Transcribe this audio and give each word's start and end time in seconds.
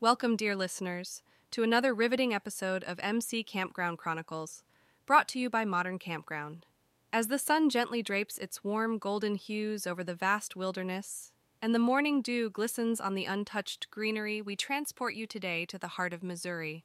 Welcome, 0.00 0.36
dear 0.36 0.54
listeners, 0.54 1.24
to 1.50 1.64
another 1.64 1.92
riveting 1.92 2.32
episode 2.32 2.84
of 2.84 3.00
MC 3.02 3.42
Campground 3.42 3.98
Chronicles, 3.98 4.62
brought 5.06 5.26
to 5.30 5.40
you 5.40 5.50
by 5.50 5.64
Modern 5.64 5.98
Campground. 5.98 6.66
As 7.12 7.26
the 7.26 7.36
sun 7.36 7.68
gently 7.68 8.00
drapes 8.00 8.38
its 8.38 8.62
warm 8.62 8.98
golden 8.98 9.34
hues 9.34 9.88
over 9.88 10.04
the 10.04 10.14
vast 10.14 10.54
wilderness, 10.54 11.32
and 11.60 11.74
the 11.74 11.80
morning 11.80 12.22
dew 12.22 12.48
glistens 12.48 13.00
on 13.00 13.16
the 13.16 13.24
untouched 13.24 13.90
greenery, 13.90 14.40
we 14.40 14.54
transport 14.54 15.16
you 15.16 15.26
today 15.26 15.66
to 15.66 15.78
the 15.80 15.88
heart 15.88 16.12
of 16.12 16.22
Missouri. 16.22 16.84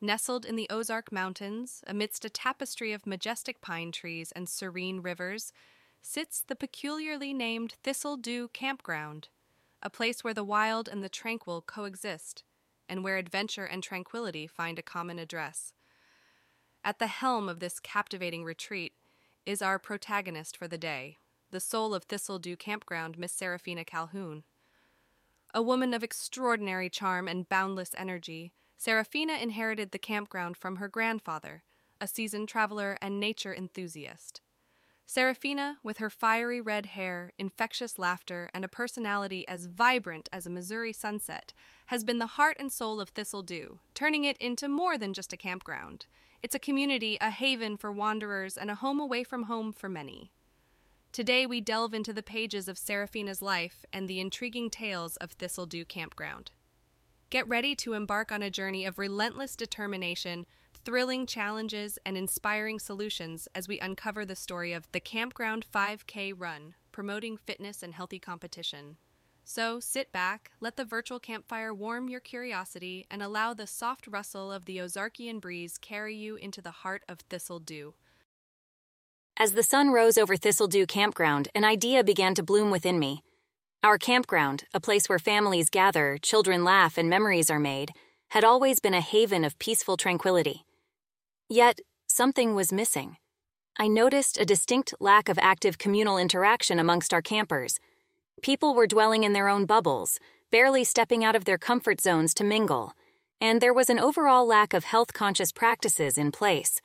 Nestled 0.00 0.44
in 0.44 0.56
the 0.56 0.66
Ozark 0.68 1.12
Mountains, 1.12 1.84
amidst 1.86 2.24
a 2.24 2.28
tapestry 2.28 2.92
of 2.92 3.06
majestic 3.06 3.60
pine 3.60 3.92
trees 3.92 4.32
and 4.32 4.48
serene 4.48 4.98
rivers, 5.00 5.52
sits 6.00 6.42
the 6.42 6.56
peculiarly 6.56 7.32
named 7.32 7.76
Thistle 7.84 8.16
Dew 8.16 8.48
Campground, 8.48 9.28
a 9.82 9.90
place 9.90 10.22
where 10.22 10.34
the 10.34 10.44
wild 10.44 10.88
and 10.88 11.02
the 11.02 11.08
tranquil 11.08 11.60
coexist, 11.60 12.44
and 12.88 13.02
where 13.02 13.16
adventure 13.16 13.64
and 13.64 13.82
tranquility 13.82 14.46
find 14.46 14.78
a 14.78 14.82
common 14.82 15.18
address. 15.18 15.72
At 16.84 16.98
the 16.98 17.06
helm 17.08 17.48
of 17.48 17.60
this 17.60 17.80
captivating 17.80 18.44
retreat 18.44 18.92
is 19.44 19.62
our 19.62 19.78
protagonist 19.78 20.56
for 20.56 20.68
the 20.68 20.78
day, 20.78 21.18
the 21.50 21.60
soul 21.60 21.94
of 21.94 22.04
Thistle 22.04 22.38
Dew 22.38 22.56
Campground, 22.56 23.18
Miss 23.18 23.32
Seraphina 23.32 23.84
Calhoun. 23.84 24.44
A 25.54 25.62
woman 25.62 25.92
of 25.92 26.02
extraordinary 26.02 26.88
charm 26.88 27.28
and 27.28 27.48
boundless 27.48 27.94
energy, 27.98 28.52
Seraphina 28.78 29.34
inherited 29.34 29.90
the 29.90 29.98
campground 29.98 30.56
from 30.56 30.76
her 30.76 30.88
grandfather, 30.88 31.62
a 32.00 32.06
seasoned 32.08 32.48
traveler 32.48 32.96
and 33.02 33.20
nature 33.20 33.54
enthusiast. 33.54 34.40
Seraphina, 35.14 35.76
with 35.82 35.98
her 35.98 36.08
fiery 36.08 36.58
red 36.58 36.86
hair, 36.86 37.32
infectious 37.38 37.98
laughter, 37.98 38.48
and 38.54 38.64
a 38.64 38.68
personality 38.68 39.46
as 39.46 39.66
vibrant 39.66 40.30
as 40.32 40.46
a 40.46 40.50
Missouri 40.50 40.94
sunset, 40.94 41.52
has 41.88 42.02
been 42.02 42.18
the 42.18 42.38
heart 42.38 42.56
and 42.58 42.72
soul 42.72 42.98
of 42.98 43.10
Thistle 43.10 43.42
Dew, 43.42 43.80
turning 43.92 44.24
it 44.24 44.38
into 44.38 44.68
more 44.68 44.96
than 44.96 45.12
just 45.12 45.30
a 45.30 45.36
campground. 45.36 46.06
It's 46.42 46.54
a 46.54 46.58
community, 46.58 47.18
a 47.20 47.28
haven 47.28 47.76
for 47.76 47.92
wanderers, 47.92 48.56
and 48.56 48.70
a 48.70 48.76
home 48.76 48.98
away 48.98 49.22
from 49.22 49.42
home 49.42 49.70
for 49.70 49.90
many. 49.90 50.32
Today, 51.12 51.44
we 51.44 51.60
delve 51.60 51.92
into 51.92 52.14
the 52.14 52.22
pages 52.22 52.66
of 52.66 52.78
Seraphina's 52.78 53.42
life 53.42 53.84
and 53.92 54.08
the 54.08 54.18
intriguing 54.18 54.70
tales 54.70 55.16
of 55.16 55.32
Thistle 55.32 55.66
Dew 55.66 55.84
Campground. 55.84 56.52
Get 57.28 57.46
ready 57.46 57.74
to 57.76 57.92
embark 57.92 58.32
on 58.32 58.42
a 58.42 58.48
journey 58.48 58.86
of 58.86 58.98
relentless 58.98 59.56
determination 59.56 60.46
thrilling 60.84 61.26
challenges, 61.26 61.98
and 62.04 62.16
inspiring 62.16 62.78
solutions 62.78 63.48
as 63.54 63.68
we 63.68 63.78
uncover 63.78 64.24
the 64.24 64.36
story 64.36 64.72
of 64.72 64.90
the 64.92 65.00
Campground 65.00 65.64
5K 65.72 66.34
Run, 66.36 66.74
promoting 66.90 67.36
fitness 67.36 67.82
and 67.82 67.94
healthy 67.94 68.18
competition. 68.18 68.96
So 69.44 69.80
sit 69.80 70.12
back, 70.12 70.50
let 70.60 70.76
the 70.76 70.84
virtual 70.84 71.18
campfire 71.18 71.74
warm 71.74 72.08
your 72.08 72.20
curiosity, 72.20 73.06
and 73.10 73.22
allow 73.22 73.54
the 73.54 73.66
soft 73.66 74.06
rustle 74.06 74.52
of 74.52 74.64
the 74.64 74.78
Ozarkian 74.78 75.40
breeze 75.40 75.78
carry 75.78 76.16
you 76.16 76.36
into 76.36 76.62
the 76.62 76.70
heart 76.70 77.02
of 77.08 77.20
Thistle 77.20 77.58
Dew. 77.58 77.94
As 79.36 79.52
the 79.52 79.62
sun 79.62 79.90
rose 79.90 80.18
over 80.18 80.36
Thistle 80.36 80.68
Dew 80.68 80.86
Campground, 80.86 81.48
an 81.54 81.64
idea 81.64 82.04
began 82.04 82.34
to 82.34 82.42
bloom 82.42 82.70
within 82.70 82.98
me. 82.98 83.22
Our 83.82 83.98
campground, 83.98 84.64
a 84.72 84.80
place 84.80 85.08
where 85.08 85.18
families 85.18 85.70
gather, 85.70 86.18
children 86.22 86.62
laugh, 86.62 86.96
and 86.96 87.10
memories 87.10 87.50
are 87.50 87.58
made, 87.58 87.92
had 88.28 88.44
always 88.44 88.78
been 88.78 88.94
a 88.94 89.00
haven 89.00 89.44
of 89.44 89.58
peaceful 89.58 89.96
tranquility. 89.96 90.64
Yet, 91.48 91.80
something 92.08 92.54
was 92.54 92.72
missing. 92.72 93.16
I 93.78 93.88
noticed 93.88 94.38
a 94.38 94.44
distinct 94.44 94.94
lack 95.00 95.28
of 95.28 95.38
active 95.38 95.78
communal 95.78 96.18
interaction 96.18 96.78
amongst 96.78 97.14
our 97.14 97.22
campers. 97.22 97.78
People 98.42 98.74
were 98.74 98.86
dwelling 98.86 99.24
in 99.24 99.32
their 99.32 99.48
own 99.48 99.66
bubbles, 99.66 100.18
barely 100.50 100.84
stepping 100.84 101.24
out 101.24 101.34
of 101.34 101.44
their 101.44 101.58
comfort 101.58 102.00
zones 102.00 102.34
to 102.34 102.44
mingle, 102.44 102.92
and 103.40 103.60
there 103.60 103.72
was 103.72 103.88
an 103.88 103.98
overall 103.98 104.46
lack 104.46 104.74
of 104.74 104.84
health 104.84 105.12
conscious 105.12 105.52
practices 105.52 106.18
in 106.18 106.30
place. 106.30 106.80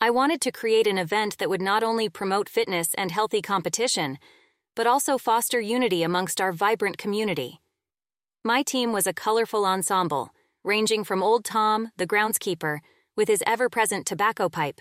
I 0.00 0.10
wanted 0.10 0.40
to 0.42 0.52
create 0.52 0.86
an 0.86 0.98
event 0.98 1.38
that 1.38 1.48
would 1.48 1.62
not 1.62 1.82
only 1.82 2.08
promote 2.08 2.48
fitness 2.48 2.92
and 2.94 3.10
healthy 3.10 3.40
competition, 3.40 4.18
but 4.74 4.86
also 4.86 5.16
foster 5.16 5.60
unity 5.60 6.02
amongst 6.02 6.40
our 6.40 6.52
vibrant 6.52 6.98
community. 6.98 7.60
My 8.44 8.62
team 8.62 8.92
was 8.92 9.06
a 9.06 9.14
colorful 9.14 9.64
ensemble, 9.64 10.30
ranging 10.64 11.04
from 11.04 11.22
Old 11.22 11.44
Tom, 11.44 11.92
the 11.96 12.06
groundskeeper, 12.06 12.80
with 13.16 13.28
his 13.28 13.42
ever 13.46 13.68
present 13.68 14.06
tobacco 14.06 14.48
pipe, 14.48 14.80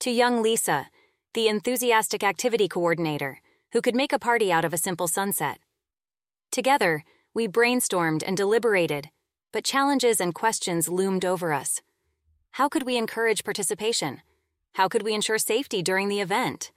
to 0.00 0.10
young 0.10 0.42
Lisa, 0.42 0.88
the 1.34 1.48
enthusiastic 1.48 2.22
activity 2.22 2.68
coordinator, 2.68 3.40
who 3.72 3.80
could 3.80 3.94
make 3.94 4.12
a 4.12 4.18
party 4.18 4.52
out 4.52 4.64
of 4.64 4.72
a 4.72 4.78
simple 4.78 5.08
sunset. 5.08 5.58
Together, 6.50 7.04
we 7.34 7.48
brainstormed 7.48 8.22
and 8.26 8.36
deliberated, 8.36 9.10
but 9.52 9.64
challenges 9.64 10.20
and 10.20 10.34
questions 10.34 10.88
loomed 10.88 11.24
over 11.24 11.52
us. 11.52 11.82
How 12.52 12.68
could 12.68 12.84
we 12.84 12.96
encourage 12.96 13.44
participation? 13.44 14.22
How 14.74 14.88
could 14.88 15.02
we 15.02 15.14
ensure 15.14 15.38
safety 15.38 15.82
during 15.82 16.08
the 16.08 16.20
event? 16.20 16.70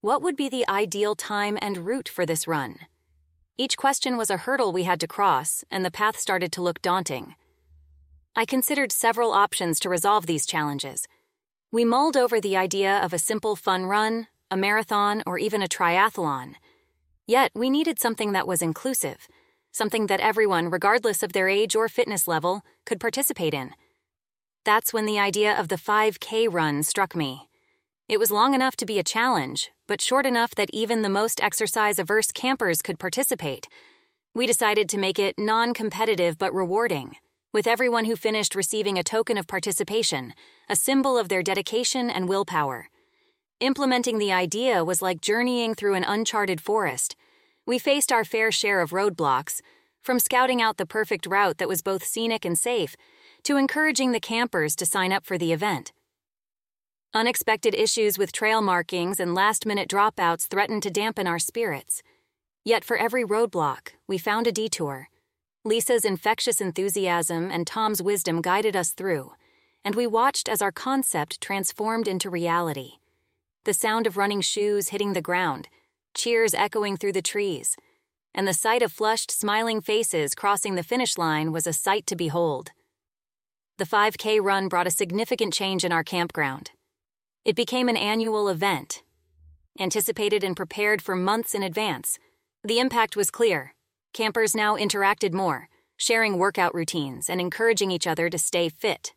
What 0.00 0.22
would 0.22 0.36
be 0.36 0.48
the 0.48 0.68
ideal 0.68 1.14
time 1.14 1.58
and 1.60 1.86
route 1.86 2.08
for 2.08 2.26
this 2.26 2.46
run? 2.48 2.76
Each 3.56 3.76
question 3.76 4.16
was 4.16 4.30
a 4.30 4.38
hurdle 4.38 4.72
we 4.72 4.82
had 4.82 5.00
to 5.00 5.06
cross, 5.06 5.64
and 5.70 5.84
the 5.84 5.90
path 5.90 6.18
started 6.18 6.50
to 6.52 6.62
look 6.62 6.82
daunting. 6.82 7.34
I 8.36 8.44
considered 8.44 8.90
several 8.90 9.30
options 9.30 9.78
to 9.80 9.88
resolve 9.88 10.26
these 10.26 10.44
challenges. 10.44 11.06
We 11.70 11.84
mulled 11.84 12.16
over 12.16 12.40
the 12.40 12.56
idea 12.56 12.98
of 12.98 13.12
a 13.12 13.18
simple 13.18 13.54
fun 13.54 13.86
run, 13.86 14.26
a 14.50 14.56
marathon, 14.56 15.22
or 15.24 15.38
even 15.38 15.62
a 15.62 15.68
triathlon. 15.68 16.54
Yet, 17.28 17.52
we 17.54 17.70
needed 17.70 18.00
something 18.00 18.32
that 18.32 18.48
was 18.48 18.60
inclusive, 18.60 19.28
something 19.70 20.08
that 20.08 20.18
everyone, 20.18 20.68
regardless 20.68 21.22
of 21.22 21.32
their 21.32 21.48
age 21.48 21.76
or 21.76 21.88
fitness 21.88 22.26
level, 22.26 22.62
could 22.84 22.98
participate 22.98 23.54
in. 23.54 23.70
That's 24.64 24.92
when 24.92 25.06
the 25.06 25.18
idea 25.20 25.56
of 25.56 25.68
the 25.68 25.76
5K 25.76 26.52
run 26.52 26.82
struck 26.82 27.14
me. 27.14 27.48
It 28.08 28.18
was 28.18 28.32
long 28.32 28.52
enough 28.52 28.74
to 28.78 28.86
be 28.86 28.98
a 28.98 29.04
challenge, 29.04 29.70
but 29.86 30.00
short 30.00 30.26
enough 30.26 30.56
that 30.56 30.70
even 30.72 31.02
the 31.02 31.08
most 31.08 31.40
exercise 31.40 32.00
averse 32.00 32.32
campers 32.32 32.82
could 32.82 32.98
participate. 32.98 33.68
We 34.34 34.48
decided 34.48 34.88
to 34.88 34.98
make 34.98 35.20
it 35.20 35.38
non 35.38 35.72
competitive 35.72 36.36
but 36.36 36.52
rewarding 36.52 37.16
with 37.54 37.68
everyone 37.68 38.04
who 38.06 38.16
finished 38.16 38.56
receiving 38.56 38.98
a 38.98 39.04
token 39.04 39.38
of 39.38 39.46
participation, 39.46 40.34
a 40.68 40.74
symbol 40.74 41.16
of 41.16 41.28
their 41.28 41.40
dedication 41.40 42.10
and 42.10 42.28
willpower. 42.28 42.88
Implementing 43.60 44.18
the 44.18 44.32
idea 44.32 44.84
was 44.84 45.00
like 45.00 45.20
journeying 45.20 45.72
through 45.72 45.94
an 45.94 46.02
uncharted 46.02 46.60
forest. 46.60 47.14
We 47.64 47.78
faced 47.78 48.10
our 48.10 48.24
fair 48.24 48.50
share 48.50 48.80
of 48.80 48.90
roadblocks, 48.90 49.60
from 50.02 50.18
scouting 50.18 50.60
out 50.60 50.78
the 50.78 50.84
perfect 50.84 51.26
route 51.26 51.58
that 51.58 51.68
was 51.68 51.80
both 51.80 52.02
scenic 52.02 52.44
and 52.44 52.58
safe, 52.58 52.96
to 53.44 53.56
encouraging 53.56 54.10
the 54.10 54.18
campers 54.18 54.74
to 54.74 54.84
sign 54.84 55.12
up 55.12 55.24
for 55.24 55.38
the 55.38 55.52
event. 55.52 55.92
Unexpected 57.14 57.72
issues 57.76 58.18
with 58.18 58.32
trail 58.32 58.62
markings 58.62 59.20
and 59.20 59.32
last 59.32 59.64
minute 59.64 59.88
dropouts 59.88 60.48
threatened 60.48 60.82
to 60.82 60.90
dampen 60.90 61.28
our 61.28 61.38
spirits. 61.38 62.02
Yet 62.64 62.84
for 62.84 62.96
every 62.96 63.24
roadblock, 63.24 63.90
we 64.08 64.18
found 64.18 64.48
a 64.48 64.52
detour 64.52 65.08
Lisa's 65.66 66.04
infectious 66.04 66.60
enthusiasm 66.60 67.50
and 67.50 67.66
Tom's 67.66 68.02
wisdom 68.02 68.42
guided 68.42 68.76
us 68.76 68.90
through, 68.90 69.32
and 69.82 69.94
we 69.94 70.06
watched 70.06 70.46
as 70.46 70.60
our 70.60 70.70
concept 70.70 71.40
transformed 71.40 72.06
into 72.06 72.28
reality. 72.28 72.98
The 73.64 73.72
sound 73.72 74.06
of 74.06 74.18
running 74.18 74.42
shoes 74.42 74.90
hitting 74.90 75.14
the 75.14 75.22
ground, 75.22 75.68
cheers 76.12 76.52
echoing 76.52 76.98
through 76.98 77.12
the 77.12 77.22
trees, 77.22 77.76
and 78.34 78.46
the 78.46 78.52
sight 78.52 78.82
of 78.82 78.92
flushed, 78.92 79.30
smiling 79.30 79.80
faces 79.80 80.34
crossing 80.34 80.74
the 80.74 80.82
finish 80.82 81.16
line 81.16 81.50
was 81.50 81.66
a 81.66 81.72
sight 81.72 82.06
to 82.08 82.16
behold. 82.16 82.72
The 83.78 83.86
5K 83.86 84.42
run 84.42 84.68
brought 84.68 84.86
a 84.86 84.90
significant 84.90 85.54
change 85.54 85.82
in 85.82 85.92
our 85.92 86.04
campground. 86.04 86.72
It 87.42 87.56
became 87.56 87.88
an 87.88 87.96
annual 87.96 88.50
event. 88.50 89.02
Anticipated 89.80 90.44
and 90.44 90.54
prepared 90.54 91.00
for 91.00 91.16
months 91.16 91.54
in 91.54 91.62
advance, 91.62 92.18
the 92.62 92.78
impact 92.78 93.16
was 93.16 93.30
clear 93.30 93.74
Campers 94.14 94.54
now 94.54 94.76
interacted 94.76 95.32
more, 95.32 95.68
sharing 95.96 96.38
workout 96.38 96.72
routines 96.72 97.28
and 97.28 97.40
encouraging 97.40 97.90
each 97.90 98.06
other 98.06 98.30
to 98.30 98.38
stay 98.38 98.68
fit. 98.68 99.12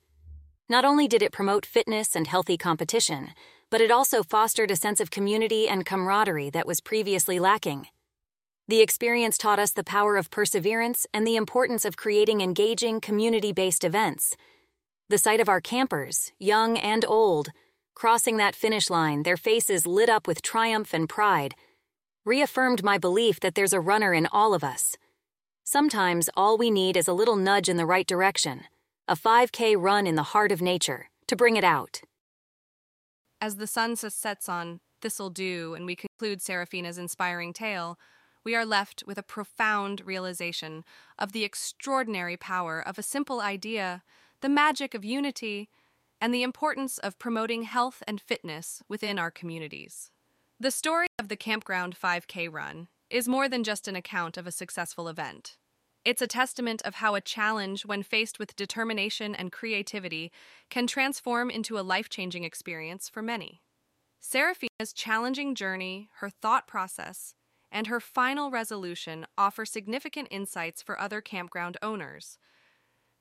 Not 0.68 0.86
only 0.86 1.08
did 1.08 1.22
it 1.22 1.32
promote 1.32 1.68
fitness 1.68 2.16
and 2.16 2.26
healthy 2.26 2.58
competition, 2.58 3.30
but 3.70 3.80
it 3.80 3.92
also 3.92 4.24
fostered 4.24 4.72
a 4.72 4.76
sense 4.76 5.00
of 5.00 5.12
community 5.12 5.70
and 5.70 5.86
camaraderie 5.86 6.50
that 6.50 6.66
was 6.66 6.82
previously 6.82 7.40
lacking. 7.40 7.86
The 8.68 8.82
experience 8.82 9.38
taught 9.38 9.60
us 9.60 9.72
the 9.72 9.84
power 9.84 10.18
of 10.18 10.32
perseverance 10.32 11.06
and 11.14 11.28
the 11.28 11.36
importance 11.36 11.86
of 11.86 11.96
creating 11.96 12.42
engaging, 12.42 13.00
community 13.00 13.52
based 13.52 13.84
events. 13.84 14.36
The 15.10 15.20
sight 15.20 15.40
of 15.40 15.48
our 15.48 15.62
campers, 15.62 16.32
young 16.40 16.76
and 16.76 17.06
old, 17.06 17.50
crossing 17.94 18.38
that 18.38 18.56
finish 18.56 18.90
line, 18.90 19.22
their 19.22 19.38
faces 19.38 19.86
lit 19.86 20.10
up 20.10 20.26
with 20.26 20.42
triumph 20.42 20.92
and 20.92 21.08
pride, 21.08 21.54
reaffirmed 22.28 22.84
my 22.84 22.98
belief 22.98 23.40
that 23.40 23.56
there's 23.56 23.72
a 23.72 23.80
runner 23.80 24.14
in 24.14 24.28
all 24.34 24.54
of 24.54 24.62
us. 24.62 24.98
Sometimes 25.64 26.30
all 26.36 26.58
we 26.58 26.70
need 26.70 26.98
is 26.98 27.08
a 27.08 27.14
little 27.14 27.38
nudge 27.38 27.70
in 27.70 27.78
the 27.78 27.86
right 27.86 28.06
direction, 28.06 28.66
a 29.08 29.16
5K 29.16 29.76
run 29.80 30.06
in 30.06 30.16
the 30.16 30.32
heart 30.34 30.52
of 30.52 30.62
nature, 30.62 31.10
to 31.28 31.38
bring 31.38 31.56
it 31.56 31.64
out. 31.64 32.02
As 33.40 33.56
the 33.56 33.66
sun 33.66 33.96
sets 33.96 34.50
on 34.50 34.82
Thistle 35.02 35.30
Dew 35.30 35.74
and 35.74 35.86
we 35.86 35.96
conclude 35.96 36.42
Seraphina's 36.42 36.98
inspiring 36.98 37.54
tale, 37.54 37.98
we 38.44 38.56
are 38.56 38.66
left 38.66 39.06
with 39.08 39.18
a 39.18 39.24
profound 39.24 40.02
realization 40.06 40.84
of 41.18 41.32
the 41.32 41.46
extraordinary 41.46 42.36
power 42.36 42.82
of 42.86 43.00
a 43.00 43.04
simple 43.04 43.40
idea, 43.40 44.04
the 44.42 44.50
magic 44.50 44.94
of 44.94 45.06
unity, 45.06 45.70
and 46.20 46.34
the 46.34 46.44
importance 46.44 46.98
of 46.98 47.20
promoting 47.20 47.64
health 47.64 48.04
and 48.06 48.20
fitness 48.20 48.82
within 48.90 49.18
our 49.18 49.32
communities. 49.32 50.12
The 50.60 50.72
story 50.72 51.06
of 51.20 51.28
the 51.28 51.36
Campground 51.36 51.96
5K 51.96 52.52
run 52.52 52.88
is 53.12 53.28
more 53.28 53.48
than 53.48 53.64
just 53.64 53.88
an 53.88 53.96
account 53.96 54.38
of 54.38 54.48
a 54.48 54.52
successful 54.52 55.08
event. 55.08 55.56
It's 56.04 56.22
a 56.22 56.26
testament 56.26 56.82
of 56.82 56.96
how 56.96 57.14
a 57.14 57.22
challenge, 57.22 57.86
when 57.86 58.02
faced 58.02 58.40
with 58.40 58.56
determination 58.56 59.36
and 59.36 59.52
creativity, 59.52 60.32
can 60.72 60.88
transform 60.88 61.52
into 61.52 61.78
a 61.78 61.86
life 61.86 62.10
changing 62.10 62.44
experience 62.44 63.08
for 63.08 63.22
many. 63.22 63.62
Seraphina's 64.20 64.94
challenging 64.96 65.54
journey, 65.54 66.10
her 66.22 66.30
thought 66.32 66.66
process, 66.66 67.36
and 67.72 67.86
her 67.86 68.00
final 68.00 68.50
resolution 68.50 69.28
offer 69.38 69.64
significant 69.64 70.28
insights 70.32 70.82
for 70.82 71.00
other 71.00 71.22
campground 71.22 71.78
owners. 71.84 72.40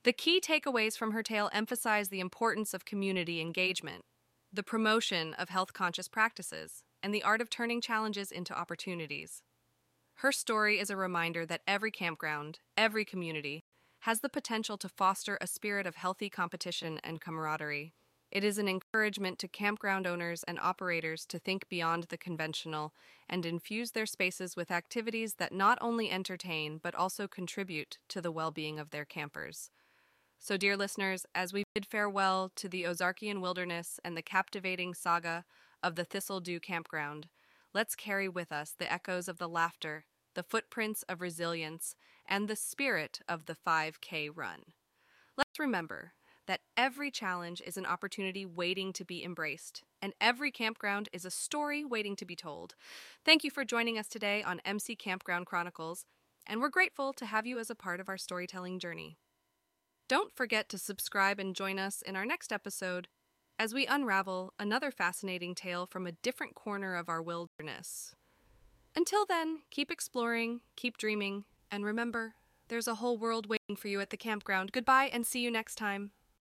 The 0.04 0.14
key 0.14 0.40
takeaways 0.40 0.96
from 0.96 1.10
her 1.10 1.22
tale 1.22 1.50
emphasize 1.52 2.08
the 2.08 2.20
importance 2.20 2.72
of 2.72 2.86
community 2.86 3.42
engagement, 3.42 4.06
the 4.50 4.62
promotion 4.62 5.34
of 5.34 5.50
health 5.50 5.74
conscious 5.74 6.08
practices, 6.08 6.82
and 7.06 7.14
the 7.14 7.22
art 7.22 7.40
of 7.40 7.48
turning 7.48 7.80
challenges 7.80 8.32
into 8.32 8.52
opportunities. 8.52 9.40
Her 10.14 10.32
story 10.32 10.80
is 10.80 10.90
a 10.90 10.96
reminder 10.96 11.46
that 11.46 11.60
every 11.64 11.92
campground, 11.92 12.58
every 12.76 13.04
community, 13.04 13.62
has 14.00 14.22
the 14.22 14.28
potential 14.28 14.76
to 14.78 14.88
foster 14.88 15.38
a 15.40 15.46
spirit 15.46 15.86
of 15.86 15.94
healthy 15.94 16.28
competition 16.28 16.98
and 17.04 17.20
camaraderie. 17.20 17.94
It 18.32 18.42
is 18.42 18.58
an 18.58 18.66
encouragement 18.66 19.38
to 19.38 19.46
campground 19.46 20.04
owners 20.04 20.42
and 20.48 20.58
operators 20.58 21.24
to 21.26 21.38
think 21.38 21.68
beyond 21.68 22.06
the 22.08 22.18
conventional 22.18 22.92
and 23.28 23.46
infuse 23.46 23.92
their 23.92 24.04
spaces 24.04 24.56
with 24.56 24.72
activities 24.72 25.34
that 25.34 25.52
not 25.52 25.78
only 25.80 26.10
entertain 26.10 26.80
but 26.82 26.96
also 26.96 27.28
contribute 27.28 27.98
to 28.08 28.20
the 28.20 28.32
well 28.32 28.50
being 28.50 28.80
of 28.80 28.90
their 28.90 29.04
campers. 29.04 29.70
So, 30.40 30.56
dear 30.56 30.76
listeners, 30.76 31.24
as 31.36 31.52
we 31.52 31.62
bid 31.72 31.86
farewell 31.86 32.50
to 32.56 32.68
the 32.68 32.82
Ozarkian 32.82 33.40
wilderness 33.40 34.00
and 34.04 34.16
the 34.16 34.22
captivating 34.22 34.92
saga 34.92 35.44
of 35.86 35.94
the 35.94 36.04
Thistle 36.04 36.40
Dew 36.40 36.58
Campground, 36.58 37.28
let's 37.72 37.94
carry 37.94 38.28
with 38.28 38.50
us 38.50 38.74
the 38.76 38.92
echoes 38.92 39.28
of 39.28 39.38
the 39.38 39.48
laughter, 39.48 40.04
the 40.34 40.42
footprints 40.42 41.04
of 41.04 41.20
resilience, 41.20 41.94
and 42.28 42.48
the 42.48 42.56
spirit 42.56 43.20
of 43.28 43.46
the 43.46 43.54
5K 43.54 44.28
run. 44.34 44.62
Let's 45.36 45.60
remember 45.60 46.14
that 46.48 46.62
every 46.76 47.12
challenge 47.12 47.62
is 47.64 47.76
an 47.76 47.86
opportunity 47.86 48.44
waiting 48.44 48.92
to 48.94 49.04
be 49.04 49.22
embraced, 49.22 49.84
and 50.02 50.12
every 50.20 50.50
campground 50.50 51.08
is 51.12 51.24
a 51.24 51.30
story 51.30 51.84
waiting 51.84 52.16
to 52.16 52.24
be 52.24 52.34
told. 52.34 52.74
Thank 53.24 53.44
you 53.44 53.52
for 53.52 53.64
joining 53.64 53.96
us 53.96 54.08
today 54.08 54.42
on 54.42 54.60
MC 54.64 54.96
Campground 54.96 55.46
Chronicles, 55.46 56.04
and 56.48 56.60
we're 56.60 56.68
grateful 56.68 57.12
to 57.12 57.26
have 57.26 57.46
you 57.46 57.60
as 57.60 57.70
a 57.70 57.76
part 57.76 58.00
of 58.00 58.08
our 58.08 58.18
storytelling 58.18 58.80
journey. 58.80 59.18
Don't 60.08 60.34
forget 60.34 60.68
to 60.70 60.78
subscribe 60.78 61.38
and 61.38 61.54
join 61.54 61.78
us 61.78 62.02
in 62.02 62.16
our 62.16 62.26
next 62.26 62.52
episode 62.52 63.06
as 63.58 63.72
we 63.72 63.86
unravel 63.86 64.52
another 64.58 64.90
fascinating 64.90 65.54
tale 65.54 65.86
from 65.86 66.06
a 66.06 66.12
different 66.12 66.54
corner 66.54 66.94
of 66.94 67.08
our 67.08 67.22
wilderness. 67.22 68.14
Until 68.94 69.26
then, 69.26 69.60
keep 69.70 69.90
exploring, 69.90 70.60
keep 70.74 70.96
dreaming, 70.96 71.44
and 71.70 71.84
remember, 71.84 72.34
there's 72.68 72.88
a 72.88 72.96
whole 72.96 73.18
world 73.18 73.46
waiting 73.46 73.76
for 73.76 73.88
you 73.88 74.00
at 74.00 74.10
the 74.10 74.16
campground. 74.16 74.72
Goodbye 74.72 75.10
and 75.12 75.26
see 75.26 75.40
you 75.40 75.50
next 75.50 75.76
time. 75.76 76.10